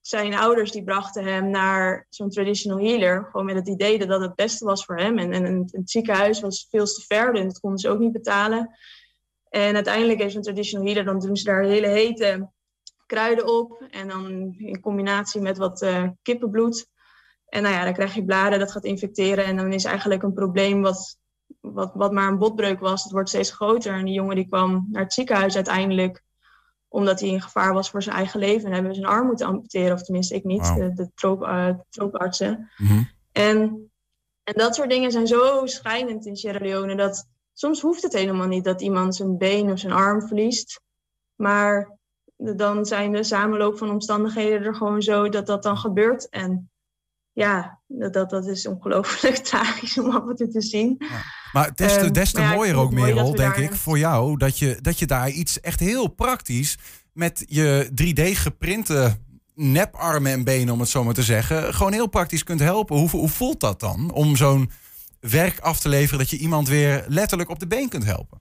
Zijn 0.00 0.34
ouders 0.34 0.70
die 0.70 0.84
brachten 0.84 1.24
hem 1.24 1.50
naar 1.50 2.06
zo'n 2.08 2.30
traditional 2.30 2.78
healer. 2.78 3.28
Gewoon 3.30 3.46
met 3.46 3.54
het 3.54 3.68
idee 3.68 3.98
dat 3.98 4.08
dat 4.08 4.20
het 4.20 4.34
beste 4.34 4.64
was 4.64 4.84
voor 4.84 4.96
hem. 4.96 5.18
En, 5.18 5.32
en, 5.32 5.68
het 5.70 5.90
ziekenhuis 5.90 6.40
was 6.40 6.66
veel 6.70 6.84
te 6.84 7.04
ver. 7.06 7.34
En 7.34 7.48
dat 7.48 7.60
konden 7.60 7.78
ze 7.78 7.88
ook 7.88 7.98
niet 7.98 8.12
betalen. 8.12 8.70
En 9.54 9.74
uiteindelijk 9.74 10.20
heeft 10.20 10.34
een 10.34 10.42
traditional 10.42 10.86
healer, 10.86 11.04
dan 11.04 11.18
doen 11.18 11.36
ze 11.36 11.44
daar 11.44 11.62
hele 11.62 11.86
hete 11.86 12.50
kruiden 13.06 13.46
op. 13.58 13.86
En 13.90 14.08
dan 14.08 14.54
in 14.58 14.80
combinatie 14.80 15.40
met 15.40 15.58
wat 15.58 15.82
uh, 15.82 16.08
kippenbloed. 16.22 16.86
En 17.48 17.62
nou 17.62 17.74
ja, 17.74 17.84
dan 17.84 17.92
krijg 17.92 18.14
je 18.14 18.24
bladen, 18.24 18.58
dat 18.58 18.72
gaat 18.72 18.84
infecteren. 18.84 19.44
En 19.44 19.56
dan 19.56 19.72
is 19.72 19.84
eigenlijk 19.84 20.22
een 20.22 20.32
probleem 20.32 20.82
wat, 20.82 21.18
wat, 21.60 21.90
wat 21.94 22.12
maar 22.12 22.28
een 22.28 22.38
botbreuk 22.38 22.80
was, 22.80 23.02
het 23.02 23.12
wordt 23.12 23.28
steeds 23.28 23.50
groter. 23.50 23.94
En 23.94 24.04
die 24.04 24.14
jongen 24.14 24.36
die 24.36 24.48
kwam 24.48 24.88
naar 24.90 25.02
het 25.02 25.12
ziekenhuis 25.12 25.54
uiteindelijk 25.54 26.22
omdat 26.88 27.20
hij 27.20 27.28
in 27.28 27.42
gevaar 27.42 27.72
was 27.72 27.90
voor 27.90 28.02
zijn 28.02 28.16
eigen 28.16 28.40
leven. 28.40 28.66
En 28.66 28.72
hebben 28.72 28.90
we 28.90 28.96
zijn 28.96 29.10
arm 29.10 29.26
moeten 29.26 29.46
amputeren, 29.46 29.92
of 29.92 30.02
tenminste 30.02 30.34
ik 30.34 30.44
niet, 30.44 30.74
de, 30.74 30.92
de 30.94 31.10
troop, 31.14 31.42
uh, 31.42 31.70
troopartsen. 31.90 32.70
Mhm. 32.76 33.02
en, 33.32 33.90
en 34.42 34.54
dat 34.54 34.74
soort 34.74 34.90
dingen 34.90 35.12
zijn 35.12 35.26
zo 35.26 35.66
schrijnend 35.66 36.26
in 36.26 36.36
Sierra 36.36 36.64
Leone 36.64 36.96
dat 36.96 37.32
soms 37.54 37.80
hoeft 37.80 38.02
het 38.02 38.12
helemaal 38.12 38.46
niet 38.46 38.64
dat 38.64 38.82
iemand 38.82 39.16
zijn 39.16 39.38
been 39.38 39.70
of 39.70 39.78
zijn 39.78 39.92
arm 39.92 40.26
verliest. 40.26 40.80
Maar 41.34 41.98
dan 42.36 42.84
zijn 42.84 43.12
de 43.12 43.24
samenloop 43.24 43.78
van 43.78 43.90
omstandigheden 43.90 44.66
er 44.66 44.74
gewoon 44.74 45.02
zo 45.02 45.28
dat 45.28 45.46
dat 45.46 45.62
dan 45.62 45.78
gebeurt. 45.78 46.28
En 46.28 46.70
ja, 47.32 47.80
dat, 47.86 48.30
dat, 48.30 48.46
is 48.46 48.66
ongelooflijk 48.66 49.36
tragisch 49.50 49.98
om 49.98 50.10
af 50.10 50.28
en 50.28 50.36
toe 50.36 50.48
te 50.48 50.62
zien. 50.62 50.94
Ja. 50.98 51.22
Maar 51.52 51.74
des 51.74 51.98
te, 51.98 52.10
des 52.10 52.32
te 52.32 52.42
um, 52.42 52.48
mooier 52.48 52.76
ook, 52.76 52.92
Merel, 52.92 53.34
denk 53.34 53.56
ik, 53.56 53.74
voor 53.74 53.98
jou... 53.98 54.36
Dat 54.36 54.58
je, 54.58 54.78
dat 54.80 54.98
je 54.98 55.06
daar 55.06 55.30
iets 55.30 55.60
echt 55.60 55.80
heel 55.80 56.08
praktisch 56.08 56.78
met 57.12 57.44
je 57.46 57.88
3D-geprinte 57.90 59.16
neparmen 59.54 60.32
en 60.32 60.44
benen, 60.44 60.74
om 60.74 60.80
het 60.80 60.88
zo 60.88 61.04
maar 61.04 61.14
te 61.14 61.22
zeggen... 61.22 61.74
gewoon 61.74 61.92
heel 61.92 62.08
praktisch 62.08 62.44
kunt 62.44 62.60
helpen. 62.60 62.96
Hoe, 62.96 63.10
hoe 63.10 63.28
voelt 63.28 63.60
dat 63.60 63.80
dan 63.80 64.12
om 64.12 64.36
zo'n 64.36 64.70
werk 65.30 65.60
af 65.60 65.80
te 65.80 65.88
leveren 65.88 66.18
dat 66.18 66.30
je 66.30 66.38
iemand 66.38 66.68
weer 66.68 67.04
letterlijk 67.08 67.50
op 67.50 67.58
de 67.58 67.66
been 67.66 67.88
kunt 67.88 68.04
helpen? 68.04 68.40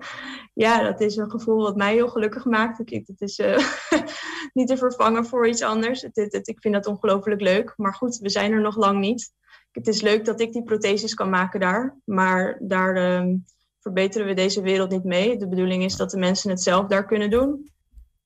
Ja, 0.58 0.82
dat 0.82 1.00
is 1.00 1.16
een 1.16 1.30
gevoel 1.30 1.62
wat 1.62 1.76
mij 1.76 1.92
heel 1.92 2.08
gelukkig 2.08 2.44
maakt. 2.44 2.78
Het 2.78 3.20
is 3.20 3.38
uh, 3.38 3.58
niet 4.54 4.68
te 4.68 4.76
vervangen 4.76 5.26
voor 5.26 5.48
iets 5.48 5.62
anders. 5.62 6.02
Ik 6.02 6.60
vind 6.60 6.74
dat 6.74 6.86
ongelooflijk 6.86 7.40
leuk. 7.40 7.74
Maar 7.76 7.94
goed, 7.94 8.16
we 8.16 8.28
zijn 8.28 8.52
er 8.52 8.60
nog 8.60 8.76
lang 8.76 9.00
niet. 9.00 9.32
Het 9.72 9.86
is 9.86 10.00
leuk 10.00 10.24
dat 10.24 10.40
ik 10.40 10.52
die 10.52 10.62
protheses 10.62 11.14
kan 11.14 11.30
maken 11.30 11.60
daar. 11.60 11.96
Maar 12.04 12.58
daar 12.60 13.18
um, 13.20 13.44
verbeteren 13.80 14.26
we 14.26 14.34
deze 14.34 14.60
wereld 14.60 14.90
niet 14.90 15.04
mee. 15.04 15.36
De 15.36 15.48
bedoeling 15.48 15.82
is 15.84 15.96
dat 15.96 16.10
de 16.10 16.18
mensen 16.18 16.50
het 16.50 16.62
zelf 16.62 16.86
daar 16.86 17.06
kunnen 17.06 17.30
doen. 17.30 17.70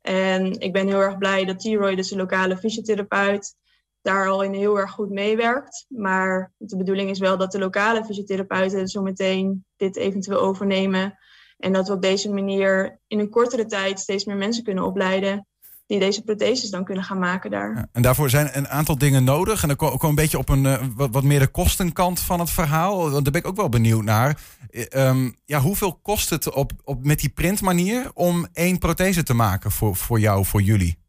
En 0.01 0.61
ik 0.61 0.73
ben 0.73 0.87
heel 0.87 1.01
erg 1.01 1.19
blij 1.19 1.45
dat 1.45 1.59
T-Roy, 1.59 1.95
dus 1.95 2.09
de 2.09 2.17
lokale 2.17 2.57
fysiotherapeut, 2.57 3.57
daar 4.03 4.29
al 4.29 4.43
in 4.43 4.53
heel 4.53 4.79
erg 4.79 4.91
goed 4.91 5.11
meewerkt. 5.11 5.87
Maar 5.89 6.53
de 6.57 6.77
bedoeling 6.77 7.11
is 7.11 7.19
wel 7.19 7.39
dat 7.39 7.53
de 7.53 7.59
lokale 7.59 8.05
fysiotherapeuten 8.05 8.89
zometeen 8.89 9.65
dit 9.77 9.97
eventueel 9.97 10.41
overnemen. 10.41 11.19
En 11.59 11.73
dat 11.73 11.89
we 11.89 11.95
op 11.95 12.03
deze 12.03 12.33
manier 12.33 13.01
in 13.07 13.19
een 13.19 13.31
kortere 13.31 13.67
tijd 13.67 14.01
steeds 14.01 14.25
meer 14.25 14.37
mensen 14.37 14.65
kunnen 14.65 14.85
opleiden 14.85 15.47
die 15.91 15.99
deze 15.99 16.23
protheses 16.23 16.71
dan 16.71 16.85
kunnen 16.85 17.05
gaan 17.05 17.19
maken 17.19 17.51
daar. 17.51 17.89
En 17.93 18.03
daarvoor 18.03 18.31
zijn 18.31 18.49
een 18.53 18.69
aantal 18.69 18.99
dingen 18.99 19.25
nodig. 19.25 19.63
En 19.63 19.69
dan 19.69 19.77
kom 19.77 19.93
ik 19.93 20.03
een 20.03 20.15
beetje 20.15 20.39
op 20.39 20.49
een 20.49 20.65
uh, 20.65 20.83
wat, 20.97 21.09
wat, 21.13 21.23
meer 21.23 21.39
de 21.39 21.47
kostenkant 21.47 22.21
van 22.21 22.41
het 22.41 22.51
verhaal. 22.51 23.11
Want 23.11 23.13
daar 23.13 23.33
ben 23.33 23.41
ik 23.41 23.47
ook 23.47 23.57
wel 23.57 23.69
benieuwd 23.69 24.05
naar. 24.05 24.41
Um, 24.97 25.37
ja, 25.45 25.61
hoeveel 25.61 25.99
kost 26.03 26.31
het 26.31 26.53
op, 26.53 26.73
op, 26.85 27.05
met 27.05 27.21
die 27.21 27.29
printmanier 27.29 28.11
om 28.15 28.47
één 28.53 28.79
prothese 28.79 29.23
te 29.23 29.35
maken 29.35 29.71
voor, 29.71 29.97
voor 29.97 30.21
jou, 30.21 30.45
voor 30.45 30.63
jullie? 30.63 31.00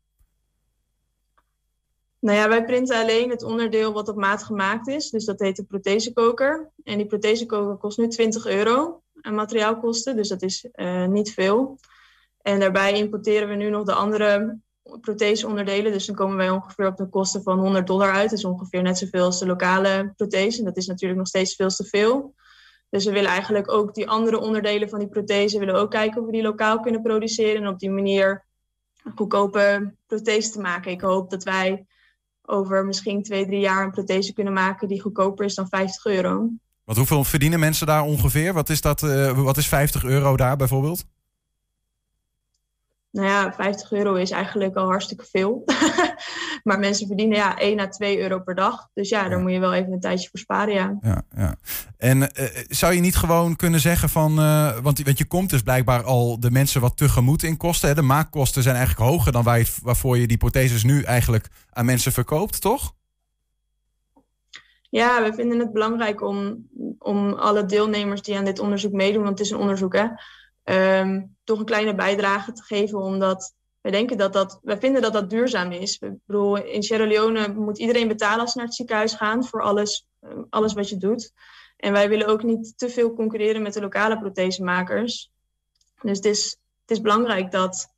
Nou 2.22 2.38
ja, 2.38 2.50
wij 2.50 2.66
printen 2.66 3.02
alleen 3.02 3.30
het 3.30 3.44
onderdeel 3.44 3.94
wat 3.94 4.10
op 4.10 4.16
maat 4.16 4.44
gemaakt 4.44 4.88
is. 4.88 5.10
Dus 5.10 5.26
dat 5.26 5.40
heet 5.40 5.56
de 5.56 5.64
prothesekoker. 5.64 6.72
En 6.84 6.98
die 6.98 7.08
prothesekoker 7.08 7.76
kost 7.76 7.98
nu 7.98 8.08
20 8.08 8.46
euro 8.46 9.02
aan 9.22 9.36
materiaalkosten. 9.36 10.16
Dus 10.16 10.28
dat 10.28 10.42
is 10.42 10.68
uh, 10.76 11.06
niet 11.06 11.34
veel. 11.34 11.80
En 12.42 12.60
daarbij 12.60 12.94
importeren 12.94 13.48
we 13.48 13.56
nu 13.56 13.70
nog 13.70 13.84
de 13.84 13.94
andere 13.94 14.60
protheseonderdelen. 15.02 15.92
Dus 15.92 16.06
dan 16.06 16.16
komen 16.16 16.38
wij 16.38 16.50
ongeveer 16.50 16.88
op 16.88 16.98
de 16.98 17.10
kosten 17.10 17.44
van 17.44 17.60
100 17.60 17.88
dollar 17.88 18.12
uit. 18.12 18.30
Dat 18.30 18.40
is 18.40 18.46
ongeveer 18.46 18.82
net 18.82 18.98
zoveel 18.98 19.26
als 19.26 19.40
de 19.40 19.46
lokale 19.46 20.14
prothese. 20.16 20.60
En 20.60 20.66
dat 20.66 20.78
is 20.78 20.88
natuurlijk 20.88 21.20
nog 21.20 21.28
steeds 21.28 21.56
veel 21.56 21.70
te 21.70 21.86
veel. 21.86 22.36
Dus 22.90 23.06
we 23.06 23.12
willen 23.12 23.30
eigenlijk 23.30 23.72
ook 23.72 23.94
die 23.94 24.10
andere 24.10 24.40
onderdelen 24.40 24.90
van 24.90 25.00
die 25.00 25.10
prothese... 25.10 25.60
willen 25.60 25.76
ook 25.76 25.92
kijken 25.92 26.20
of 26.20 26.26
we 26.26 26.32
die 26.32 26.42
lokaal 26.42 26.80
kunnen 26.80 27.02
produceren... 27.02 27.62
en 27.62 27.68
op 27.68 27.80
die 27.80 27.92
manier 27.92 28.46
een 29.04 29.14
goedkope 29.16 29.94
prothese 30.08 30.52
te 30.52 30.60
maken. 30.60 30.92
Ik 30.92 31.02
hoop 31.02 31.30
dat 31.30 31.44
wij 31.44 31.86
over 32.52 32.86
misschien 32.86 33.24
twee, 33.24 33.46
drie 33.46 33.60
jaar 33.60 33.84
een 33.84 33.92
prothese 33.92 34.34
kunnen 34.34 34.54
maken 34.54 34.88
die 34.88 35.02
goedkoper 35.02 35.46
is 35.46 35.56
dan 35.56 35.68
50 35.68 36.06
euro. 36.06 36.50
Want 36.84 36.98
hoeveel 36.98 37.24
verdienen 37.24 37.60
mensen 37.60 37.88
daar 37.88 38.04
ongeveer? 38.04 38.54
Wat 38.54 38.70
is, 38.70 38.82
dat, 38.82 39.02
wat 39.36 39.58
is 39.58 39.68
50 39.68 40.04
euro 40.04 40.38
daar 40.38 40.56
bijvoorbeeld? 40.56 41.06
Nou 43.12 43.28
ja, 43.28 43.54
50 43.54 43.92
euro 43.92 44.14
is 44.14 44.32
eigenlijk 44.32 44.76
al 44.76 44.88
hartstikke 44.88 45.26
veel. 45.32 45.64
maar 46.64 46.80
mensen 46.80 47.08
verdienen 47.08 47.38
ja 47.38 47.58
1 47.58 47.80
à 47.80 47.88
2 47.88 48.20
euro 48.20 48.40
per 48.40 48.56
dag. 48.56 48.90
Dus 48.94 49.10
ja, 49.10 49.30
daar 49.30 49.40
moet 49.40 49.52
je 49.52 49.60
wel 49.60 49.74
even 49.74 49.92
een 49.92 50.00
tijdje 50.00 50.30
voor 50.30 50.40
sparen, 50.40 50.74
ja. 50.74 50.98
ja, 51.02 51.24
ja. 51.36 51.56
En 51.98 52.18
uh, 52.18 52.28
zou 52.68 52.94
je 52.94 53.00
niet 53.00 53.16
gewoon 53.16 53.56
kunnen 53.56 53.80
zeggen 53.80 54.10
van... 54.10 54.40
Uh, 54.40 54.78
want, 54.80 55.02
want 55.04 55.18
je 55.18 55.26
komt 55.26 55.50
dus 55.50 55.62
blijkbaar 55.62 56.04
al 56.04 56.40
de 56.40 56.52
mensen 56.52 56.82
wat 56.82 56.98
tegemoet 56.98 57.44
in 57.44 57.58
kosten. 57.58 57.90
Hè? 57.90 57.96
De 57.96 58.02
maakkosten 58.02 58.64
zijn 58.64 58.76
eigenlijk 58.76 59.10
hoger 59.10 59.32
dan 59.32 59.44
waar 59.44 59.60
je, 59.60 59.74
waarvoor 59.84 60.18
je 60.18 60.28
die 60.28 60.38
protheses 60.38 60.84
nu 60.84 61.02
eigenlijk 61.02 61.48
aan 61.70 61.86
mensen 61.86 62.12
verkoopt, 62.12 62.62
toch? 62.62 62.94
Ja, 64.90 65.24
we 65.24 65.34
vinden 65.34 65.60
het 65.60 65.74
belangrijk 65.74 66.22
om, 66.22 66.68
om 67.00 67.34
alle 67.34 67.66
deelnemers 67.66 68.22
die 68.22 68.38
aan 68.38 68.46
dit 68.46 68.60
onderzoek 68.60 68.92
meedoen... 68.92 69.24
want 69.24 69.38
het 69.38 69.48
is 69.48 69.54
een 69.54 69.60
onderzoek, 69.60 69.96
hè 69.96 70.06
um, 70.64 71.36
toch 71.44 71.60
een 71.60 71.66
kleine 71.66 71.96
bijdrage 71.96 72.52
te 72.52 72.64
geven. 72.64 73.00
Omdat 73.00 73.54
wij 73.82 73.92
denken 73.92 74.18
dat 74.18 74.34
dat, 74.34 74.60
wij 74.64 74.78
vinden 74.78 75.02
dat 75.02 75.14
dat 75.14 75.30
duurzaam 75.30 75.72
is. 75.72 75.98
Ik 76.00 76.14
bedoel, 76.26 76.58
in 76.58 76.84
Sierra 76.84 77.06
Leone 77.06 77.54
moet 77.54 77.80
iedereen 77.80 78.08
betalen 78.08 78.40
als 78.40 78.52
ze 78.52 78.58
naar 78.58 78.68
het 78.68 78.76
ziekenhuis 78.76 79.14
gaan 79.14 79.46
voor 79.46 79.62
alles, 79.62 80.08
ehm, 80.20 80.42
alles 80.50 80.74
wat 80.74 80.90
je 80.90 80.98
doet. 80.98 81.34
En 81.78 81.92
wij 81.92 82.10
willen 82.10 82.28
ook 82.28 82.44
niet 82.44 82.78
te 82.78 82.90
veel 82.90 83.14
concurreren 83.14 83.62
met 83.62 83.74
de 83.74 83.82
lokale 83.82 84.20
prothesemakers. 84.20 85.32
Dus 86.02 86.18
het 86.18 86.26
is, 86.26 86.44
het 86.82 86.92
is 86.92 87.02
belangrijk 87.02 87.52
dat 87.52 87.94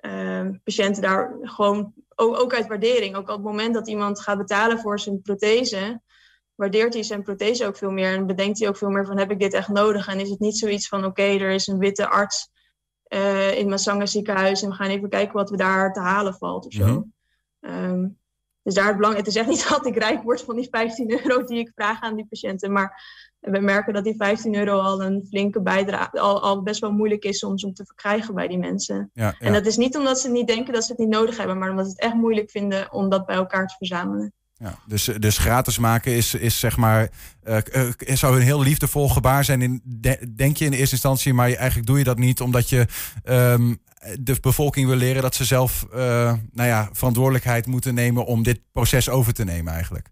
uh, 0.00 0.48
patiënten 0.64 1.02
daar 1.02 1.36
gewoon, 1.40 1.92
ook, 2.14 2.40
ook 2.40 2.54
uit 2.54 2.66
waardering, 2.66 3.16
ook 3.16 3.28
op 3.28 3.34
het 3.34 3.44
moment 3.44 3.74
dat 3.74 3.88
iemand 3.88 4.20
gaat 4.20 4.38
betalen 4.38 4.78
voor 4.78 5.00
zijn 5.00 5.22
prothese, 5.22 6.00
waardeert 6.58 6.94
hij 6.94 7.02
zijn 7.02 7.22
prothese 7.22 7.66
ook 7.66 7.76
veel 7.76 7.90
meer 7.90 8.14
en 8.14 8.26
bedenkt 8.26 8.58
hij 8.58 8.68
ook 8.68 8.76
veel 8.76 8.90
meer 8.90 9.06
van 9.06 9.18
heb 9.18 9.30
ik 9.30 9.38
dit 9.38 9.52
echt 9.52 9.68
nodig 9.68 10.08
en 10.08 10.20
is 10.20 10.30
het 10.30 10.38
niet 10.38 10.58
zoiets 10.58 10.88
van 10.88 11.04
oké, 11.04 11.22
er 11.22 11.50
is 11.50 11.66
een 11.66 11.78
witte 11.78 12.08
arts 12.08 12.50
uh, 13.08 13.58
in 13.58 13.68
Masanga 13.68 14.06
ziekenhuis 14.06 14.62
en 14.62 14.68
we 14.68 14.74
gaan 14.74 14.88
even 14.88 15.08
kijken 15.08 15.34
wat 15.34 15.50
we 15.50 15.56
daar 15.56 15.92
te 15.92 16.00
halen 16.00 16.34
valt 16.34 16.66
of 16.66 16.72
zo. 16.72 16.86
Mm 16.86 17.12
-hmm. 17.60 18.18
dus 18.62 18.74
daar 18.74 18.86
het 18.86 18.96
belang, 18.96 19.16
het 19.16 19.26
is 19.26 19.36
echt 19.36 19.48
niet 19.48 19.68
dat 19.68 19.86
ik 19.86 19.96
rijk 19.96 20.22
word 20.22 20.42
van 20.42 20.56
die 20.56 20.68
15 20.70 21.10
euro 21.10 21.44
die 21.44 21.58
ik 21.58 21.72
vraag 21.74 22.00
aan 22.00 22.16
die 22.16 22.26
patiënten, 22.28 22.72
maar 22.72 23.02
we 23.38 23.60
merken 23.60 23.92
dat 23.92 24.04
die 24.04 24.16
15 24.16 24.54
euro 24.54 24.78
al 24.78 25.02
een 25.02 25.26
flinke 25.28 25.60
bijdrage, 25.60 26.20
al, 26.20 26.42
al 26.42 26.62
best 26.62 26.80
wel 26.80 26.92
moeilijk 26.92 27.24
is 27.24 27.38
soms 27.38 27.64
om 27.64 27.74
te 27.74 27.84
verkrijgen 27.84 28.34
bij 28.34 28.48
die 28.48 28.58
mensen. 28.58 29.10
Ja, 29.12 29.24
ja. 29.24 29.46
En 29.46 29.52
dat 29.52 29.66
is 29.66 29.76
niet 29.76 29.96
omdat 29.96 30.20
ze 30.20 30.30
niet 30.30 30.46
denken 30.46 30.72
dat 30.72 30.84
ze 30.84 30.90
het 30.90 31.00
niet 31.00 31.08
nodig 31.08 31.36
hebben, 31.36 31.58
maar 31.58 31.70
omdat 31.70 31.84
ze 31.84 31.90
het 31.90 32.00
echt 32.00 32.14
moeilijk 32.14 32.50
vinden 32.50 32.92
om 32.92 33.08
dat 33.08 33.26
bij 33.26 33.36
elkaar 33.36 33.66
te 33.66 33.74
verzamelen. 33.76 34.32
Ja, 34.58 34.78
dus, 34.86 35.04
dus 35.04 35.38
gratis 35.38 35.78
maken 35.78 36.12
is, 36.12 36.34
is 36.34 36.58
zeg 36.58 36.76
maar, 36.76 37.08
uh, 37.48 37.58
uh, 37.74 38.16
zou 38.16 38.36
een 38.36 38.42
heel 38.42 38.62
liefdevol 38.62 39.08
gebaar 39.08 39.44
zijn, 39.44 39.62
in, 39.62 39.82
denk 40.36 40.56
je 40.56 40.64
in 40.64 40.72
eerste 40.72 40.94
instantie, 40.94 41.34
maar 41.34 41.52
eigenlijk 41.52 41.86
doe 41.86 41.98
je 41.98 42.04
dat 42.04 42.18
niet 42.18 42.40
omdat 42.40 42.68
je 42.68 42.86
um, 43.24 43.78
de 44.20 44.36
bevolking 44.40 44.86
wil 44.86 44.96
leren 44.96 45.22
dat 45.22 45.34
ze 45.34 45.44
zelf 45.44 45.86
uh, 45.94 45.98
nou 46.52 46.68
ja, 46.68 46.88
verantwoordelijkheid 46.92 47.66
moeten 47.66 47.94
nemen 47.94 48.24
om 48.24 48.42
dit 48.42 48.60
proces 48.72 49.08
over 49.08 49.34
te 49.34 49.44
nemen 49.44 49.72
eigenlijk. 49.72 50.08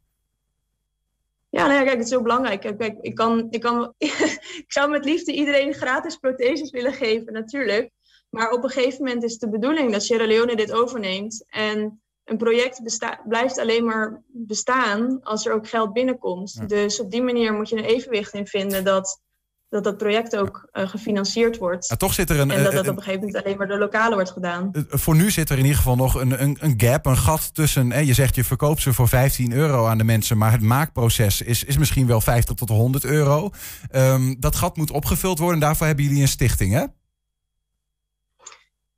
Ja, 1.51 1.67
nou 1.67 1.85
kijk, 1.85 1.97
het 1.97 2.05
is 2.05 2.11
heel 2.11 2.23
belangrijk. 2.23 2.61
Kijk, 2.61 2.99
ik, 3.01 3.15
kan, 3.15 3.47
ik, 3.51 3.61
kan, 3.61 3.95
ik 4.65 4.65
zou 4.67 4.91
met 4.91 5.05
liefde 5.05 5.33
iedereen 5.33 5.75
gratis 5.75 6.17
protheses 6.17 6.71
willen 6.71 6.93
geven, 6.93 7.33
natuurlijk. 7.33 7.91
Maar 8.31 8.51
op 8.51 8.65
een 8.65 8.71
gegeven 8.71 9.05
moment 9.05 9.23
is 9.23 9.39
de 9.39 9.49
bedoeling 9.49 9.93
dat 9.93 10.03
Sierra 10.03 10.27
Leone 10.27 10.57
dit 10.57 10.73
overneemt. 10.73 11.45
En 11.49 12.01
een 12.27 12.37
project 12.37 12.81
blijft 13.29 13.59
alleen 13.59 13.85
maar 13.85 14.23
bestaan 14.29 15.19
als 15.23 15.47
er 15.47 15.53
ook 15.53 15.69
geld 15.69 15.93
binnenkomt. 15.93 16.69
Dus 16.69 17.01
op 17.01 17.11
die 17.11 17.23
manier 17.23 17.53
moet 17.53 17.69
je 17.69 17.77
een 17.77 17.85
evenwicht 17.85 18.35
in 18.35 18.47
vinden 18.47 18.85
dat 18.85 19.25
dat, 19.69 19.85
dat 19.85 19.97
project 19.97 20.37
ook 20.37 20.69
uh, 20.73 20.89
gefinancierd 20.89 21.59
wordt. 21.59 21.89
Ja, 21.89 21.97
toch 21.97 22.15
zit 22.15 22.31
er 22.31 22.41
een, 22.41 22.51
en 22.51 22.63
dat 22.63 22.73
dat 22.73 22.89
op 22.89 22.97
een 22.97 23.03
gegeven 23.03 23.27
moment 23.27 23.45
alleen 23.45 23.57
maar 23.57 23.69
door 23.69 23.79
lokale 23.79 24.15
wordt 24.15 24.31
gedaan. 24.31 24.71
Voor 24.89 25.17
nu 25.17 25.31
zit 25.31 25.51
er 25.51 25.57
in 25.57 25.63
ieder 25.63 25.77
geval 25.77 25.97
nog 25.97 26.15
een, 26.15 26.43
een, 26.43 26.57
een 26.61 26.75
gap, 26.77 27.07
een 27.07 27.17
gat 27.17 27.55
tussen. 27.55 27.93
Hè, 27.93 27.99
je 27.99 28.15
zegt 28.15 28.35
je 28.35 28.45
verkoopt 28.45 28.83
ze 28.83 28.93
voor 28.93 29.09
15 29.09 29.53
euro 29.53 29.87
aan 29.87 29.99
de 29.99 30.05
mensen, 30.05 30.39
maar 30.39 30.53
het 30.53 30.63
maakproces 30.63 31.43
is, 31.43 31.65
is 31.65 31.79
misschien 31.79 32.07
wel 32.07 32.21
50 32.21 32.55
tot 32.55 32.69
100 32.69 33.05
euro. 33.05 33.51
Um, 33.93 34.37
dat 34.41 34.57
gat 34.57 34.77
moet 34.77 34.91
opgevuld 34.91 35.39
worden. 35.39 35.61
Daarvoor 35.61 35.87
hebben 35.87 36.05
jullie 36.05 36.23
een 36.23 36.29
stichting, 36.29 36.73
hè? 36.73 36.85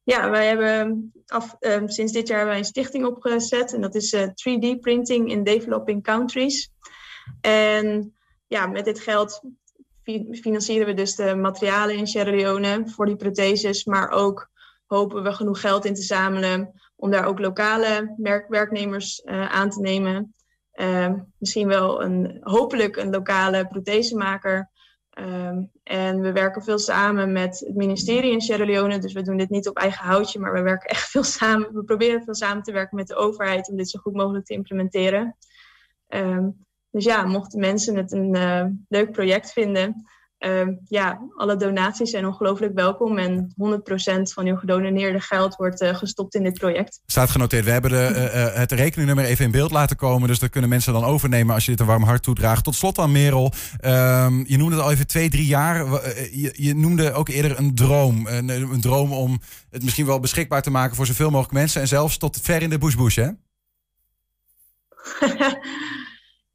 Ja, 0.09 0.31
wij 0.31 0.47
hebben 0.47 1.13
af, 1.27 1.57
um, 1.61 1.89
sinds 1.89 2.13
dit 2.13 2.29
jaar 2.29 2.47
wij 2.47 2.59
een 2.59 2.65
stichting 2.65 3.05
opgezet. 3.07 3.73
En 3.73 3.81
dat 3.81 3.95
is 3.95 4.13
uh, 4.13 4.23
3D 4.23 4.81
Printing 4.81 5.31
in 5.31 5.45
Developing 5.45 6.03
Countries. 6.03 6.71
En 7.41 8.15
ja, 8.47 8.67
met 8.67 8.85
dit 8.85 9.01
geld 9.01 9.43
financieren 10.31 10.87
we 10.87 10.95
dus 10.95 11.15
de 11.15 11.35
materialen 11.35 11.97
in 11.97 12.07
Sierra 12.07 12.31
Leone 12.31 12.83
voor 12.89 13.07
die 13.07 13.17
protheses. 13.17 13.85
Maar 13.85 14.11
ook 14.11 14.51
hopen 14.87 15.23
we 15.23 15.33
genoeg 15.33 15.61
geld 15.61 15.85
in 15.85 15.95
te 15.95 16.03
zamelen 16.03 16.81
om 16.97 17.11
daar 17.11 17.25
ook 17.25 17.39
lokale 17.39 18.15
werk 18.17 18.49
werknemers 18.49 19.23
uh, 19.25 19.49
aan 19.49 19.71
te 19.71 19.81
nemen. 19.81 20.35
Uh, 20.75 21.13
misschien 21.39 21.69
wel 21.69 22.03
een, 22.03 22.39
hopelijk 22.41 22.97
een 22.97 23.11
lokale 23.11 23.67
prothesemaker 23.67 24.71
Um, 25.21 25.71
en 25.83 26.21
we 26.21 26.33
werken 26.33 26.63
veel 26.63 26.79
samen 26.79 27.33
met 27.33 27.59
het 27.59 27.75
ministerie 27.75 28.33
in 28.33 28.41
Sierra 28.41 28.65
Leone. 28.65 28.99
Dus 28.99 29.13
we 29.13 29.23
doen 29.23 29.37
dit 29.37 29.51
niet 29.51 29.69
op 29.69 29.77
eigen 29.77 30.05
houtje, 30.05 30.39
maar 30.39 30.53
we 30.53 30.61
werken 30.63 30.91
echt 30.91 31.11
veel 31.11 31.23
samen. 31.23 31.75
We 31.75 31.85
proberen 31.85 32.23
veel 32.23 32.35
samen 32.35 32.63
te 32.63 32.73
werken 32.73 32.97
met 32.97 33.07
de 33.07 33.15
overheid 33.15 33.69
om 33.69 33.77
dit 33.77 33.91
zo 33.91 33.99
goed 33.99 34.15
mogelijk 34.15 34.45
te 34.45 34.55
implementeren. 34.55 35.37
Um, 36.09 36.67
dus 36.91 37.05
ja, 37.05 37.25
mochten 37.25 37.61
mensen 37.61 37.97
het 37.97 38.13
een 38.13 38.35
uh, 38.35 38.65
leuk 38.89 39.13
project 39.13 39.53
vinden, 39.53 40.07
uh, 40.39 40.69
ja, 40.85 41.19
alle 41.37 41.57
donaties 41.57 42.11
zijn 42.11 42.27
ongelooflijk 42.27 42.75
welkom. 42.75 43.19
En 43.19 43.55
100% 43.57 44.33
van 44.33 44.47
uw 44.47 44.57
gedoneerde 44.57 45.21
geld 45.21 45.57
wordt 45.57 45.83
uh, 45.83 45.95
gestopt 45.95 46.35
in 46.35 46.43
dit 46.43 46.59
project. 46.59 47.01
Staat 47.07 47.31
genoteerd. 47.31 47.65
We 47.65 47.71
hebben 47.71 47.91
de, 47.91 48.31
uh, 48.35 48.55
het 48.55 48.73
rekeningnummer 48.73 49.25
even 49.25 49.45
in 49.45 49.51
beeld 49.51 49.71
laten 49.71 49.97
komen. 49.97 50.29
Dus 50.29 50.39
dat 50.39 50.51
kunnen 50.51 50.71
mensen 50.71 50.93
dan 50.93 51.05
overnemen 51.05 51.55
als 51.55 51.65
je 51.65 51.71
dit 51.71 51.81
een 51.81 51.87
warm 51.87 52.03
hart 52.03 52.23
toedraagt. 52.23 52.65
Tot 52.65 52.75
slot 52.75 52.95
dan, 52.95 53.13
Merel. 53.13 53.53
Um, 53.85 54.45
je 54.47 54.57
noemde 54.57 54.75
het 54.75 54.85
al 54.85 54.91
even 54.91 55.07
twee, 55.07 55.31
drie 55.31 55.47
jaar. 55.47 55.87
Je, 56.33 56.55
je 56.57 56.75
noemde 56.75 57.13
ook 57.13 57.29
eerder 57.29 57.59
een 57.59 57.75
droom. 57.75 58.27
Een, 58.27 58.49
een, 58.49 58.81
droom 58.81 59.13
om 59.13 59.41
het 59.71 59.83
misschien 59.83 60.07
wel 60.07 60.21
beschikbaar 60.21 60.63
te 60.63 60.71
maken 60.71 60.97
voor 60.97 61.07
zoveel 61.07 61.31
mogelijk 61.31 61.53
mensen. 61.53 61.81
En 61.81 61.89
zelfs 61.89 62.19
tot 62.19 62.39
ver 62.43 62.63
in 62.63 62.71
de 62.71 62.79
bush 62.79 63.17
hè? 63.17 63.29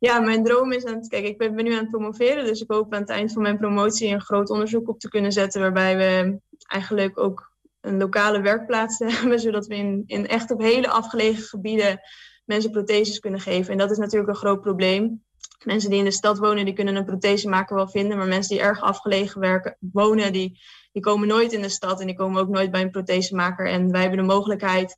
ja, 0.03 0.19
mijn 0.19 0.43
droom 0.43 0.71
is 0.71 0.85
aan 0.85 0.95
het. 0.95 1.07
Kijk, 1.07 1.25
ik 1.25 1.37
ben, 1.37 1.55
nu 1.55 1.71
aan 1.71 1.79
het 1.79 1.89
promoveren. 1.89 2.45
Dus 2.45 2.61
ik 2.61 2.71
hoop 2.71 2.93
aan 2.93 3.01
het 3.01 3.09
eind 3.09 3.33
van 3.33 3.41
mijn 3.41 3.57
promotie 3.57 4.07
een 4.07 4.21
groot 4.21 4.49
onderzoek 4.49 4.89
op 4.89 4.99
te 4.99 5.09
kunnen 5.09 5.31
zetten. 5.31 5.61
Waarbij 5.61 5.97
we 5.97 6.39
eigenlijk 6.67 7.19
ook 7.19 7.51
een 7.81 7.97
lokale 7.97 8.41
werkplaats 8.41 8.99
hebben. 9.05 9.39
Zodat 9.39 9.67
we 9.67 9.75
in, 9.75 10.03
in 10.05 10.27
echt 10.27 10.51
op 10.51 10.61
hele 10.61 10.89
afgelegen 10.89 11.43
gebieden 11.43 11.99
mensen 12.45 12.71
protheses 12.71 13.19
kunnen 13.19 13.39
geven. 13.39 13.71
En 13.71 13.77
dat 13.77 13.91
is 13.91 13.97
natuurlijk 13.97 14.29
een 14.29 14.35
groot 14.35 14.61
probleem. 14.61 15.23
Mensen 15.63 15.89
die 15.89 15.99
in 15.99 16.05
de 16.05 16.11
stad 16.11 16.37
wonen, 16.37 16.65
die 16.65 16.73
kunnen 16.73 16.95
een 16.95 17.05
prothesemaker 17.05 17.75
wel 17.75 17.89
vinden. 17.89 18.17
Maar 18.17 18.27
mensen 18.27 18.55
die 18.55 18.65
erg 18.65 18.81
afgelegen 18.81 19.41
werken, 19.41 19.77
wonen, 19.79 20.33
die, 20.33 20.59
die 20.91 21.01
komen 21.01 21.27
nooit 21.27 21.51
in 21.51 21.61
de 21.61 21.69
stad. 21.69 21.99
En 21.99 22.07
die 22.07 22.15
komen 22.15 22.41
ook 22.41 22.49
nooit 22.49 22.71
bij 22.71 22.81
een 22.81 22.91
prothesemaker. 22.91 23.67
En 23.67 23.91
wij 23.91 24.01
hebben 24.01 24.19
de 24.19 24.33
mogelijkheid 24.33 24.97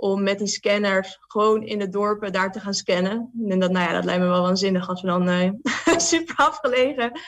om 0.00 0.22
met 0.22 0.38
die 0.38 0.46
scanners 0.46 1.18
gewoon 1.20 1.62
in 1.62 1.78
de 1.78 1.88
dorpen 1.88 2.32
daar 2.32 2.52
te 2.52 2.60
gaan 2.60 2.74
scannen. 2.74 3.30
En 3.48 3.58
dat, 3.58 3.70
nou 3.70 3.86
ja, 3.88 3.92
dat 3.92 4.04
lijkt 4.04 4.22
me 4.22 4.28
wel 4.28 4.42
waanzinnig 4.42 4.88
als 4.88 5.00
we 5.00 5.06
dan 5.06 5.28
uh, 5.28 5.50
super 6.12 6.34
afgelegen 6.36 7.20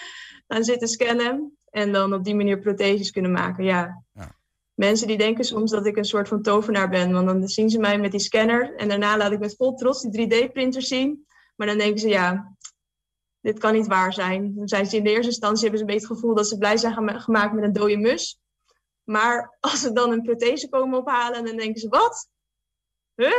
gaan 0.48 0.64
zitten 0.64 0.88
scannen. 0.88 1.56
En 1.70 1.92
dan 1.92 2.14
op 2.14 2.24
die 2.24 2.34
manier 2.34 2.58
protheses 2.58 3.10
kunnen 3.10 3.32
maken. 3.32 3.64
Ja. 3.64 4.04
ja. 4.12 4.36
Mensen 4.74 5.06
die 5.06 5.18
denken 5.18 5.44
soms 5.44 5.70
dat 5.70 5.86
ik 5.86 5.96
een 5.96 6.04
soort 6.04 6.28
van 6.28 6.42
tovenaar 6.42 6.88
ben. 6.88 7.12
Want 7.12 7.26
dan 7.26 7.48
zien 7.48 7.70
ze 7.70 7.78
mij 7.78 7.98
met 7.98 8.10
die 8.10 8.20
scanner. 8.20 8.74
En 8.74 8.88
daarna 8.88 9.16
laat 9.16 9.32
ik 9.32 9.38
met 9.38 9.56
vol 9.56 9.74
trots 9.74 10.02
die 10.02 10.26
3D-printer 10.26 10.82
zien. 10.82 11.26
Maar 11.56 11.66
dan 11.66 11.78
denken 11.78 12.00
ze, 12.00 12.08
ja, 12.08 12.56
dit 13.40 13.58
kan 13.58 13.72
niet 13.72 13.86
waar 13.86 14.12
zijn. 14.12 14.54
Dan 14.54 14.68
zijn 14.68 14.86
ze 14.86 14.96
in 14.96 15.04
de 15.04 15.10
eerste 15.10 15.26
instantie 15.26 15.62
hebben 15.62 15.78
ze 15.78 15.84
een 15.84 15.92
beetje 15.92 16.08
het 16.08 16.16
gevoel 16.16 16.34
dat 16.34 16.48
ze 16.48 16.58
blij 16.58 16.76
zijn 16.76 17.20
gemaakt 17.20 17.54
met 17.54 17.64
een 17.64 17.72
dode 17.72 17.96
mus. 17.96 18.40
Maar 19.04 19.56
als 19.60 19.80
ze 19.80 19.92
dan 19.92 20.12
een 20.12 20.22
prothese 20.22 20.68
komen 20.68 20.98
ophalen, 20.98 21.44
dan 21.44 21.56
denken 21.56 21.80
ze, 21.80 21.88
wat? 21.88 22.30
Huh? 23.16 23.30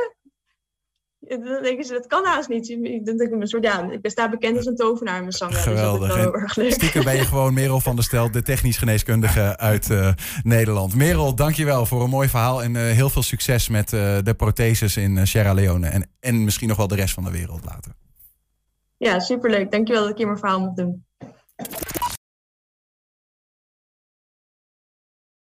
Dan 1.27 1.63
denken 1.63 1.85
ze, 1.85 1.93
dat 1.93 2.07
kan 2.07 2.25
haast 2.25 2.49
niet. 2.49 2.69
Ik 2.69 3.05
denk 3.05 3.31
een 3.31 3.47
soort, 3.47 3.63
ja, 3.63 3.91
ik 3.91 4.09
sta 4.09 4.29
bekend 4.29 4.57
als 4.57 4.65
een 4.65 4.75
tovenaar 4.75 5.15
in 5.15 5.21
mijn 5.21 5.33
zang. 5.33 5.57
Geweldig. 5.57 6.53
Dus 6.53 6.73
stiekem 6.73 7.03
ben 7.03 7.15
je 7.15 7.25
gewoon 7.25 7.53
Merel 7.53 7.79
van 7.79 7.95
der 7.95 8.03
Stel, 8.03 8.31
de 8.31 8.41
technisch 8.41 8.77
geneeskundige 8.77 9.57
uit 9.57 9.89
uh, 9.89 10.11
Nederland. 10.43 10.95
Merel, 10.95 11.35
dankjewel 11.35 11.85
voor 11.85 12.03
een 12.03 12.09
mooi 12.09 12.29
verhaal 12.29 12.63
en 12.63 12.75
uh, 12.75 12.81
heel 12.81 13.09
veel 13.09 13.23
succes 13.23 13.69
met 13.69 13.93
uh, 13.93 14.17
de 14.23 14.33
protheses 14.33 14.97
in 14.97 15.27
Sierra 15.27 15.53
Leone. 15.53 15.87
En, 15.87 16.09
en 16.19 16.43
misschien 16.43 16.67
nog 16.67 16.77
wel 16.77 16.87
de 16.87 16.95
rest 16.95 17.13
van 17.13 17.23
de 17.23 17.31
wereld 17.31 17.65
later. 17.65 17.91
Ja, 18.97 19.19
superleuk. 19.19 19.71
Dankjewel 19.71 20.01
dat 20.01 20.11
ik 20.11 20.17
hier 20.17 20.27
mijn 20.27 20.39
verhaal 20.39 20.59
mocht 20.59 20.77
doen. 20.77 21.05